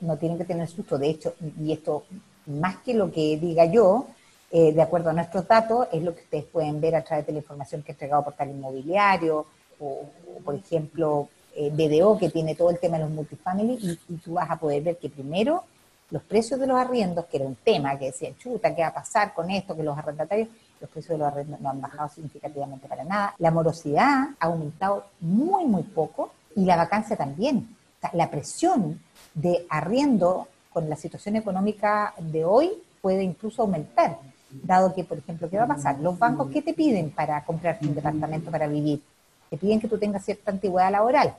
[0.00, 0.98] no, tienen que tener susto.
[0.98, 2.04] De hecho, y esto,
[2.46, 4.06] más que lo que diga yo,
[4.52, 7.32] eh, de acuerdo a nuestros datos, es lo que ustedes pueden ver a través de
[7.32, 9.46] la información que ha entregado Portal Inmobiliario,
[9.80, 10.08] o,
[10.44, 14.48] por ejemplo, eh, BDO, que tiene todo el tema de los multifamily, y, tú vas
[14.48, 15.64] a poder ver que primero
[16.10, 18.94] los precios de los arriendos, que era un tema que decían, chuta, ¿qué va a
[18.94, 19.76] pasar con esto?
[19.76, 20.48] Que los arrendatarios,
[20.80, 23.34] los precios de los arriendos no han bajado significativamente para nada.
[23.38, 27.76] La morosidad ha aumentado muy, muy poco y la vacancia también.
[28.12, 28.98] la presión
[29.34, 32.70] de arriendo con la situación económica de hoy
[33.02, 34.18] puede incluso aumentar,
[34.50, 35.98] dado que, por ejemplo, ¿qué va a pasar?
[36.00, 39.02] Los bancos, ¿qué te piden para comprarte un departamento para vivir?
[39.50, 41.34] Te piden que tú tengas cierta antigüedad laboral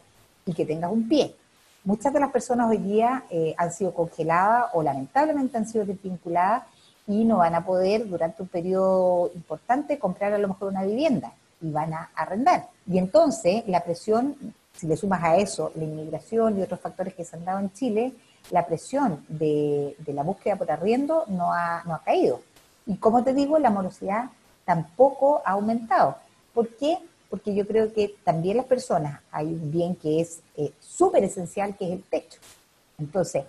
[0.46, 1.36] y que tengas un pie.
[1.84, 6.63] Muchas de las personas hoy día eh, han sido congeladas o lamentablemente han sido desvinculadas
[7.08, 11.34] y no van a poder durante un periodo importante comprar a lo mejor una vivienda
[11.60, 12.67] y van a arrendar.
[12.86, 14.36] Y entonces la presión,
[14.76, 17.74] si le sumas a eso la inmigración y otros factores que se han dado en
[17.74, 18.13] Chile,
[18.52, 22.41] la presión de, la búsqueda por arriendo no ha, no ha caído.
[22.86, 24.26] Y como te digo, la morosidad
[24.65, 26.15] tampoco ha aumentado.
[26.54, 27.00] ¿Por qué?
[27.32, 31.78] Porque yo creo que también las personas, hay un bien que es eh, súper esencial,
[31.78, 32.38] que es el techo.
[33.00, 33.46] Entonces,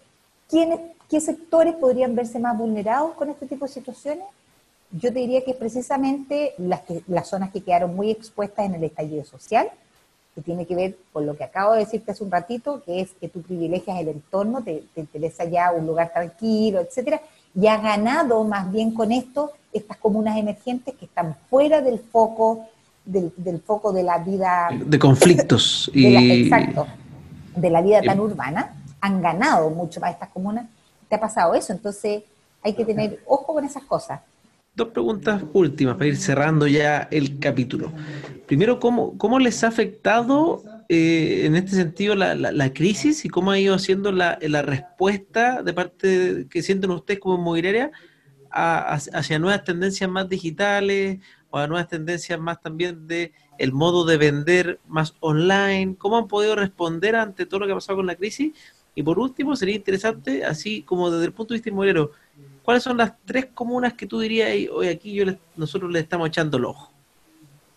[0.48, 0.78] ¿quiénes,
[1.10, 4.24] ¿qué sectores podrían verse más vulnerados con este tipo de situaciones?
[4.92, 9.24] Yo te diría que precisamente las, las zonas que quedaron muy expuestas en el estallido
[9.24, 9.68] social,
[10.36, 13.10] que tiene que ver con lo que acabo de decirte hace un ratito, que es
[13.20, 17.20] que tú privilegias el entorno, te, te interesa ya un lugar tranquilo, etcétera,
[17.52, 22.68] y ha ganado más bien con esto estas comunas emergentes que están fuera del foco
[23.04, 24.68] del, foco de la vida...
[24.72, 25.90] De conflictos.
[25.94, 26.44] y...
[26.44, 26.86] exacto,
[27.56, 30.66] de la vida tan urbana, han ganado mucho más estas comunas.
[31.08, 31.72] ¿Te ha pasado eso?
[31.72, 32.22] Entonces
[32.62, 34.20] hay que tener ojo con esas cosas.
[34.74, 37.92] Dos preguntas últimas para ir cerrando ya el capítulo.
[38.46, 43.50] Primero, ¿cómo, cómo les ha afectado eh, en este sentido la, la, crisis y cómo
[43.50, 47.90] ha ido siendo la, la respuesta de parte que sienten ustedes como inmobiliaria
[48.50, 51.20] hacia nuevas tendencias más digitales
[51.52, 55.94] o a nuevas tendencias más también de el modo de vender más online?
[55.96, 58.52] ¿Cómo han podido responder ante todo lo que ha pasado con la crisis?
[58.94, 62.10] Y por último, sería interesante, así como desde el punto de vista inmobiliario,
[62.62, 65.24] ¿cuáles son las tres comunas que tú dirías hoy aquí yo
[65.56, 66.91] nosotros le estamos echando el ojo?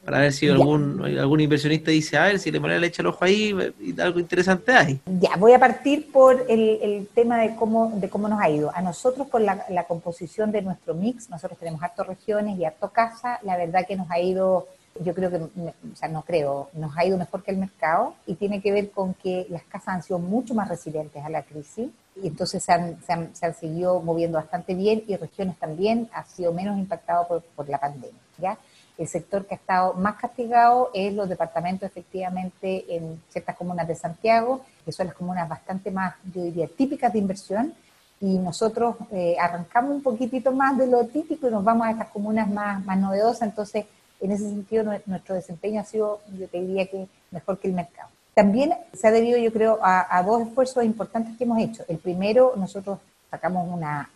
[0.05, 3.25] Para ver si algún, algún inversionista dice, a ver, si le le echa el ojo
[3.25, 5.01] ahí, y algo interesante hay.
[5.19, 8.71] Ya, voy a partir por el, el, tema de cómo, de cómo nos ha ido.
[8.75, 12.89] A nosotros, con la, la, composición de nuestro mix, nosotros tenemos harto regiones y harto
[12.89, 14.67] casa, la verdad que nos ha ido,
[15.03, 18.35] yo creo que, o sea, no creo, nos ha ido mejor que el mercado, y
[18.35, 21.89] tiene que ver con que las casas han sido mucho más resilientes a la crisis,
[22.21, 26.07] y entonces se han, se han, se han seguido moviendo bastante bien, y regiones también
[26.13, 28.59] ha sido menos impactado por, por la pandemia, ¿ya?
[28.97, 33.95] El sector que ha estado más castigado es los departamentos efectivamente en ciertas comunas de
[33.95, 37.73] Santiago, que son las comunas bastante más, yo diría, típicas de inversión,
[38.21, 42.10] y nosotros eh, arrancamos un poquitito más de lo típico y nos vamos a estas
[42.10, 43.86] comunas más, más novedosas, entonces
[44.21, 48.10] en ese sentido nuestro desempeño ha sido, yo te diría que mejor que el mercado.
[48.34, 51.86] También se ha debido, yo creo, a, dos esfuerzos importantes que hemos hecho.
[51.88, 52.99] El primero, nosotros
[53.31, 54.10] sacamos una,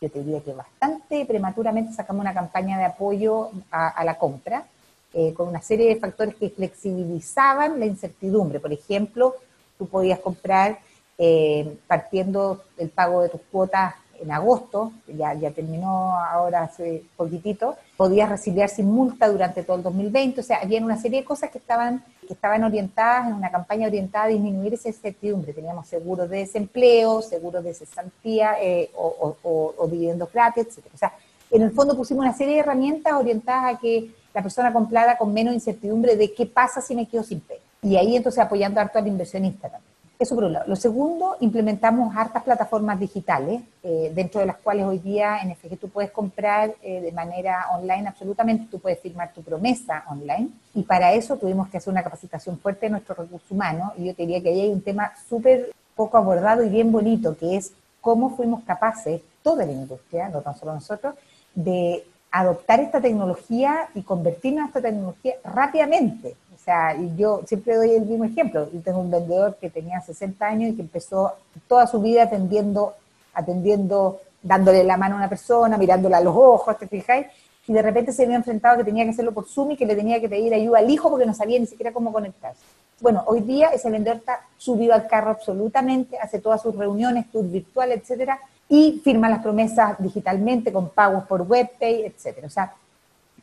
[0.00, 4.64] yo te diría que bastante prematuramente sacamos una campaña de apoyo a, la compra,
[5.12, 8.60] eh, con una serie de factores que flexibilizaban la incertidumbre.
[8.60, 9.34] Por ejemplo,
[9.78, 10.78] tú podías comprar
[11.18, 17.76] eh, partiendo el pago de tus cuotas en agosto, ya, ya terminó ahora hace poquitito,
[17.96, 21.50] podías recibir sin multa durante todo el 2020, o sea, había una serie de cosas
[21.50, 25.52] que estaban, que estaban orientadas en una campaña orientada a disminuir esa incertidumbre.
[25.52, 30.86] Teníamos seguros de desempleo, seguros de cesantía eh, o, o, o, dividendos gratis, etc.
[30.94, 31.12] O sea,
[31.50, 35.32] en el fondo pusimos una serie de herramientas orientadas a que la persona comprara con
[35.32, 37.60] menos incertidumbre de qué pasa si me quedo sin pega.
[37.82, 39.89] Y ahí entonces apoyando harto al inversionista también.
[40.20, 40.66] Eso por un lado.
[40.68, 45.78] Lo segundo, implementamos hartas plataformas digitales, eh, dentro de las cuales hoy día en FG
[45.78, 50.50] tú puedes comprar eh, de manera online absolutamente, tú puedes firmar tu promesa online.
[50.74, 53.94] Y para eso tuvimos que hacer una capacitación fuerte de nuestro recurso humano.
[53.96, 57.34] Y yo te diría que ahí hay un tema súper poco abordado y bien bonito,
[57.34, 61.14] que es cómo fuimos capaces, toda la industria, no tan solo nosotros,
[61.54, 66.36] de adoptar esta tecnología y convertirnos en esta tecnología rápidamente.
[66.70, 68.70] Sea, yo siempre doy el mismo ejemplo.
[68.72, 71.32] Yo tengo un vendedor que tenía 60 años y que empezó
[71.66, 72.94] toda su vida atendiendo,
[73.34, 77.26] atendiendo, dándole la mano a una persona, mirándola a los ojos, ¿te fijáis?
[77.66, 79.96] Y de repente se había enfrentado que tenía que hacerlo por Zoom y que le
[79.96, 82.60] tenía que pedir ayuda al hijo porque no sabía ni siquiera cómo conectarse.
[83.00, 87.50] Bueno, hoy día ese vendedor está subido al carro absolutamente, hace todas sus reuniones, tours
[87.50, 92.46] virtuales, etcétera, y firma las promesas digitalmente con pagos por webpay, etcétera.
[92.46, 92.72] O sea,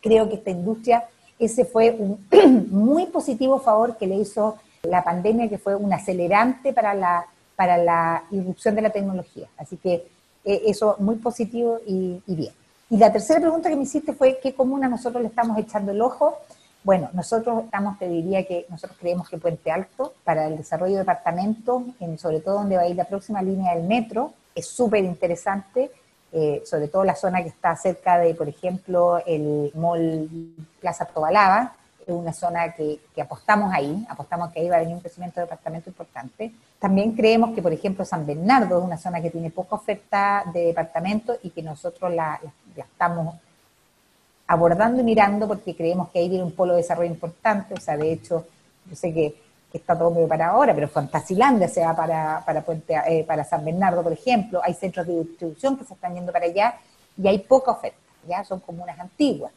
[0.01, 1.03] creo que esta industria
[1.39, 2.27] ese fue un
[2.71, 7.77] muy positivo favor que le hizo la pandemia, que fue un acelerante para la, para
[7.77, 9.47] la irrupción de la tecnología.
[9.57, 10.07] Así que
[10.45, 12.53] eh, eso muy positivo y, bien.
[12.89, 16.01] Y la tercera pregunta que me hiciste fue, ¿qué comuna nosotros le estamos echando el
[16.01, 16.37] ojo?
[16.83, 20.99] Bueno, nosotros estamos, te diría que nosotros creemos que Puente Alto, para el desarrollo de
[20.99, 25.03] departamentos, en, sobre todo donde va a ir la próxima línea del metro, es súper
[25.03, 25.91] interesante,
[26.31, 30.29] eh, sobre todo la zona que está cerca de, por ejemplo, el mall
[30.79, 31.73] Plaza Tobalaba,
[32.07, 35.45] es una zona que, apostamos ahí, apostamos que ahí va a venir un crecimiento de
[35.45, 36.53] departamento importante.
[36.79, 40.67] También creemos que, por ejemplo, San Bernardo es una zona que tiene poca oferta de
[40.67, 42.39] departamentos y que nosotros la,
[42.75, 43.35] estamos
[44.47, 47.73] abordando y mirando porque creemos que ahí viene un polo de desarrollo importante.
[47.73, 48.45] O sea, de hecho,
[48.85, 49.35] yo sé que,
[49.73, 53.65] está todo medio para ahora, pero Fantasilandia se va para, para, Puente, eh, para San
[53.65, 54.61] Bernardo, por ejemplo.
[54.63, 56.75] Hay centros de distribución que se están yendo para allá
[57.17, 59.51] y hay poca oferta, ya son comunas antiguas.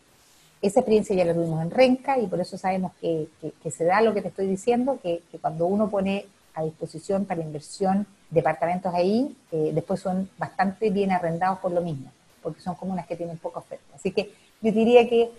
[0.62, 3.28] Esa experiencia ya la tuvimos en Renca y por eso sabemos que,
[3.70, 8.06] se da lo que te estoy diciendo, que, cuando uno pone a disposición para inversión
[8.28, 12.10] departamentos ahí, eh, después son bastante bien arrendados por lo mismo,
[12.42, 13.84] porque son comunas que tienen poca oferta.
[13.94, 15.30] Así que yo diría que,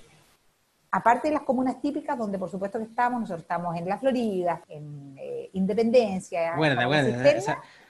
[0.91, 4.61] aparte de las comunas típicas, donde por supuesto que estamos, nosotros estamos en La Florida,
[4.67, 7.09] en eh, Independencia, bueno, bueno,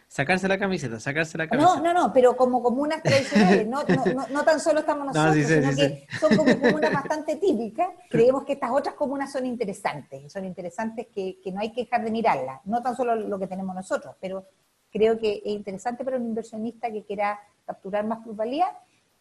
[0.08, 1.78] Sacarse la camiseta, sacarse la camiseta.
[1.78, 5.70] No, no, no, pero como comunas tradicionales, no, no, no, tan solo estamos nosotros, sino
[5.74, 7.88] que son como comunas bastante típicas.
[8.10, 12.04] Creemos que estas otras comunas son interesantes, son interesantes que, que no hay que dejar
[12.04, 14.46] de mirarlas, no tan solo lo que tenemos nosotros, pero
[14.92, 18.68] creo que es interesante para un inversionista que quiera capturar más plusvalía,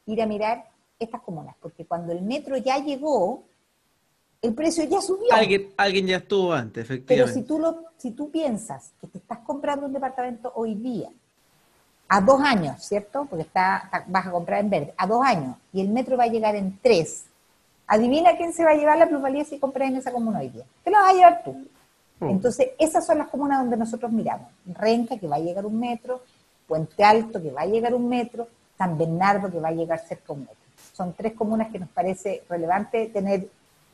[0.07, 0.65] ir a mirar
[0.99, 3.45] estas comunas, porque cuando el metro ya llegó,
[4.43, 5.33] el precio ya subió.
[5.33, 7.15] Alguien, alguien ya estuvo antes, efectivamente.
[7.15, 11.11] Pero si tú, lo, si tú piensas que te estás comprando un departamento hoy día,
[12.09, 13.27] a dos años, ¿cierto?
[13.29, 16.29] Porque está, vas a comprar en verde, a dos años, y el metro va a
[16.29, 17.27] llegar en tres.
[17.87, 20.65] Adivina quién se va a llevar la plusvalía si compras en esa comuna hoy día.
[20.83, 21.67] Te la vas a llevar tú.
[22.21, 22.27] Oh.
[22.27, 24.49] Entonces, esas son las comunas donde nosotros miramos.
[24.67, 26.23] Renca, que va a llegar un metro,
[26.67, 28.49] Puente Alto, que va a llegar un metro,
[28.79, 30.57] San Bernardo, que va a llegar cerca de un metro.
[30.93, 33.49] Son tres comunas que nos parece relevante tener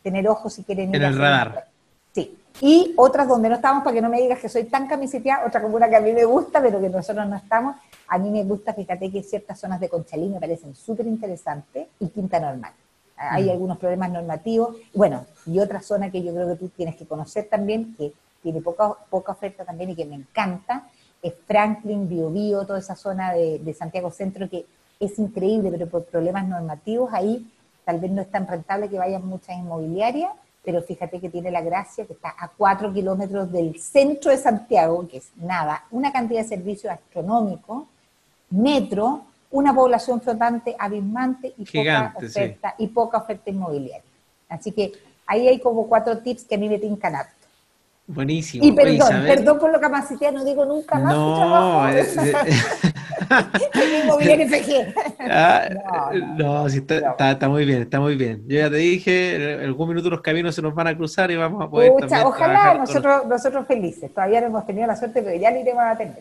[0.07, 0.95] tener ojos si quieren ir.
[0.95, 1.67] En el radar.
[2.13, 2.39] Sí.
[2.61, 5.61] Y otras donde no estamos, para que no me digas que soy tan camiseteada, otra
[5.61, 7.75] comuna que a mí me gusta, pero que nosotros no estamos.
[8.07, 12.07] A mí me gusta, fíjate que ciertas zonas de Conchalí me parecen súper interesantes y
[12.07, 12.71] Quinta Normal.
[13.17, 13.51] Hay mm.
[13.51, 14.77] algunos problemas normativos.
[14.95, 18.13] Bueno, y otra zona que yo creo que tú tienes que conocer también, que
[18.45, 20.85] tiene poca, poca oferta también y que me encanta,
[21.21, 24.67] es Franklin, Biobío, toda esa zona de, de Santiago Centro que
[25.01, 27.45] es increíble, pero por problemas normativos ahí
[27.87, 30.33] tal vez no es tan rentable que vayan muchas inmobiliarias,
[30.65, 35.07] pero fíjate que tiene la gracia que está a cuatro kilómetros del centro de Santiago,
[35.07, 37.85] que es nada, una cantidad de servicios astronómicos,
[38.51, 39.23] metro,
[39.53, 44.03] una población flotante abismante y poca oferta y poca oferta inmobiliaria.
[44.49, 44.91] Así que
[45.25, 47.47] ahí hay como cuatro tips que a mí me tincan harto.
[48.09, 48.65] Buenísimo.
[48.65, 51.87] Y perdón, perdón por lo capacité, no digo nunca más no,
[53.73, 54.19] trabajo.
[55.19, 55.69] Ah,
[56.37, 58.45] no, sí, está, está, muy bien, está muy bien.
[58.47, 61.37] Yo ya te dije, en algún minuto los caminos se nos van a cruzar y
[61.37, 61.93] vamos a poder.
[62.25, 64.13] ojalá nosotros, nosotros felices.
[64.13, 66.15] Todavía no hemos tenido la suerte, pero ya lo iremos a tener.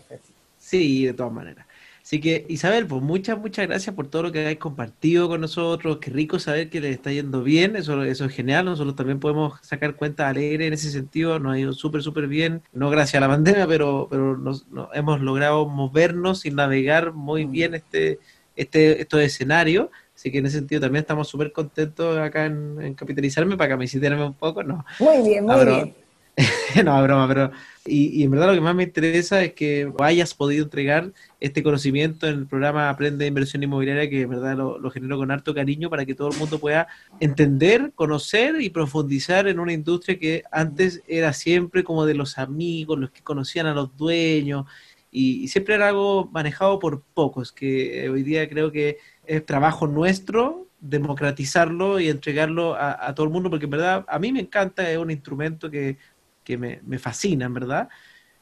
[0.58, 1.66] Sí, de todas maneras.
[2.06, 5.98] Así que, Isabel, pues muchas, muchas gracias por todo lo que hayáis compartido con nosotros.
[5.98, 7.76] Qué rico saber que les está yendo bien.
[7.76, 8.66] Eso, eso es genial.
[8.66, 11.40] Nosotros también podemos sacar cuenta alegre en ese sentido.
[11.40, 12.62] Nos ha ido súper, súper bien.
[12.74, 17.74] No gracias a la pandemia, pero, pero nos, hemos logrado movernos y navegar muy bien
[17.74, 18.20] este,
[18.56, 19.88] este, estos escenarios.
[20.14, 23.86] Así que en ese sentido también estamos súper contentos acá en, capitalizarme para que me
[23.86, 24.62] capaciterme un poco.
[24.62, 24.86] No.
[25.00, 26.05] Muy bien, muy bien.
[26.84, 27.52] no, broma, pero
[27.86, 32.28] y, en verdad lo que más me interesa es que hayas podido entregar este conocimiento
[32.28, 35.90] en el programa Aprende Inversión Inmobiliaria, que en verdad lo, lo genero con harto cariño
[35.90, 36.88] para que todo el mundo pueda
[37.20, 42.98] entender, conocer y profundizar en una industria que antes era siempre como de los amigos,
[42.98, 44.66] los que conocían a los dueños,
[45.12, 50.68] y, siempre era algo manejado por pocos, que hoy día creo que es trabajo nuestro
[50.82, 54.90] democratizarlo y entregarlo a, a todo el mundo, porque en verdad a mí me encanta,
[54.90, 55.98] es un instrumento que
[56.46, 57.90] que me, me fascinan, ¿verdad?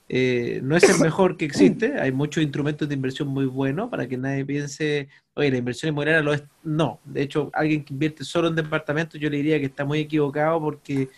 [0.09, 4.07] Eh, no es el mejor que existe, hay muchos instrumentos de inversión muy buenos para
[4.07, 6.43] que nadie piense, oye, la inversión inmobiliaria lo es.
[6.61, 9.99] No, de hecho, alguien que invierte solo en departamentos, yo le diría que está muy
[9.99, 11.09] equivocado porque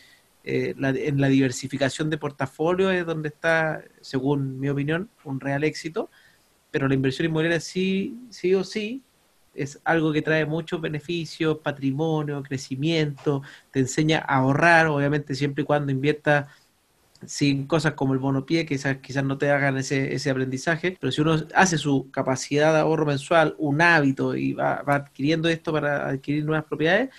[0.44, 6.10] eh, en la diversificación de portafolio es donde está, según mi opinión, un real éxito,
[6.70, 9.02] pero la inversión inmobiliaria sí, sí o sí
[9.56, 15.66] es algo que trae muchos beneficios, patrimonio, crecimiento, te enseña a ahorrar, obviamente siempre y
[15.66, 16.50] cuando invierta
[17.28, 20.98] sin cosas como el bono pie, que quizás, quizás no te hagan ese, ese aprendizaje,
[21.00, 25.72] pero si uno hace su capacidad de ahorro mensual un hábito y va, adquiriendo esto
[25.72, 27.10] para adquirir nuevas propiedades,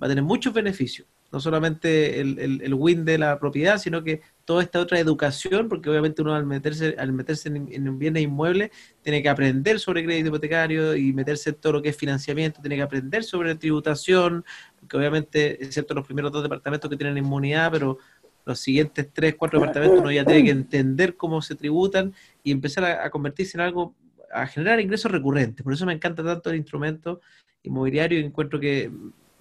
[0.00, 1.06] va a tener muchos beneficios.
[1.32, 5.90] No solamente el, el, win de la propiedad, sino que toda esta otra educación, porque
[5.90, 8.70] obviamente uno al meterse, al meterse en, en un bien inmueble
[9.02, 12.76] tiene que aprender sobre crédito hipotecario y meterse en todo lo que es financiamiento, tiene
[12.76, 14.44] que aprender sobre tributación,
[14.78, 17.98] porque obviamente, excepto los primeros dos departamentos que tienen inmunidad, pero
[18.46, 22.84] los siguientes tres, cuatro departamentos uno ya tiene que entender cómo se tributan y empezar
[22.84, 23.92] a, convertirse en algo
[24.32, 25.64] a generar ingresos recurrentes.
[25.64, 27.20] Por eso me encanta tanto el instrumento
[27.64, 28.90] inmobiliario y encuentro que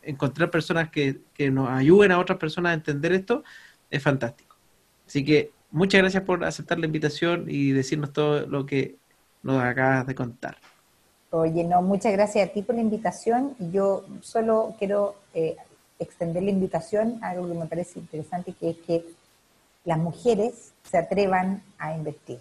[0.01, 3.43] encontrar personas que, que nos ayuden a otras personas a entender esto
[3.91, 4.55] es fantástico.
[5.05, 8.95] Así que muchas gracias por aceptar la invitación y decirnos todo lo que
[9.43, 10.57] nos acabas de contar.
[11.29, 13.55] Oye, no, muchas gracias a ti por la invitación.
[13.71, 15.57] Yo solo quiero eh,
[15.99, 19.05] extender la invitación a algo que me parece interesante, que es que
[19.85, 22.39] las mujeres se atrevan a invertir.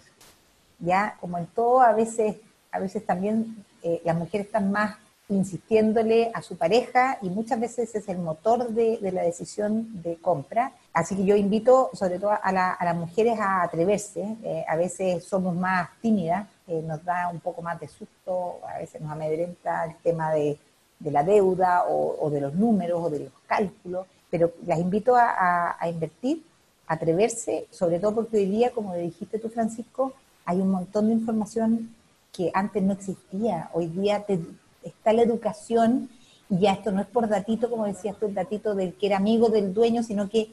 [0.79, 2.37] Ya, como en todo, a veces,
[2.71, 4.97] a veces también eh, las mujeres están más
[5.27, 10.73] insistiéndole a su pareja y muchas veces es el motor de, la decisión de compra.
[10.93, 14.35] Así que yo invito sobre todo a, las mujeres a atreverse.
[14.43, 18.79] Eh, a veces somos más tímidas, eh, nos da un poco más de susto, a
[18.79, 20.59] veces nos amedrenta el tema de,
[20.99, 25.89] la deuda o, de los números o de los cálculos, pero las invito a, a
[25.89, 26.43] invertir,
[26.87, 30.13] a atreverse, sobre todo porque hoy día, como dijiste tú, Francisco,
[30.45, 31.95] hay un montón de información
[32.31, 33.69] que antes no existía.
[33.73, 34.39] Hoy día te,
[34.83, 36.09] está la educación,
[36.49, 39.17] y ya esto no es por datito, como decías tú, el datito del que era
[39.17, 40.49] amigo del dueño, sino que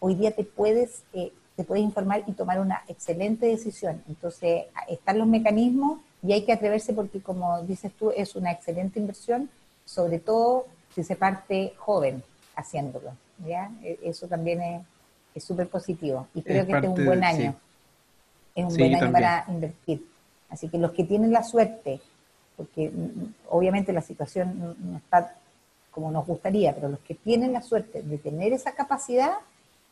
[0.00, 4.02] hoy día te puedes, eh, te puedes informar y tomar una excelente decisión.
[4.08, 8.98] Entonces, están los mecanismos y hay que atreverse porque, como dices tú, es una excelente
[8.98, 9.48] inversión,
[9.90, 12.22] sobre todo si se parte joven
[12.56, 13.12] haciéndolo.
[13.46, 13.70] ¿ya?
[13.82, 14.84] E, eso también
[15.34, 16.28] es súper positivo.
[16.34, 17.54] Y creo que este es un buen año.
[18.54, 20.06] Es un buen año para invertir.
[20.48, 22.00] Así que los que tienen la suerte
[22.60, 25.34] porque mm, obviamente la situación no está
[25.90, 29.32] como nos gustaría, pero los que tienen la suerte de tener esa capacidad,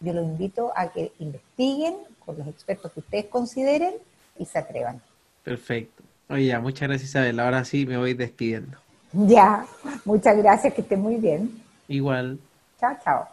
[0.01, 3.95] yo los invito a que investiguen con los expertos que ustedes consideren
[4.39, 5.01] y se atrevan.
[5.43, 6.05] Perfecto.
[6.29, 7.41] Oye, muchas gracias Isabel.
[7.41, 8.79] Ahora sí me voy despidiendo.
[9.13, 9.67] Ya,
[10.05, 11.63] muchas gracias, que esté muy bien.
[11.89, 12.39] Igual.
[12.79, 13.29] Chao, chao.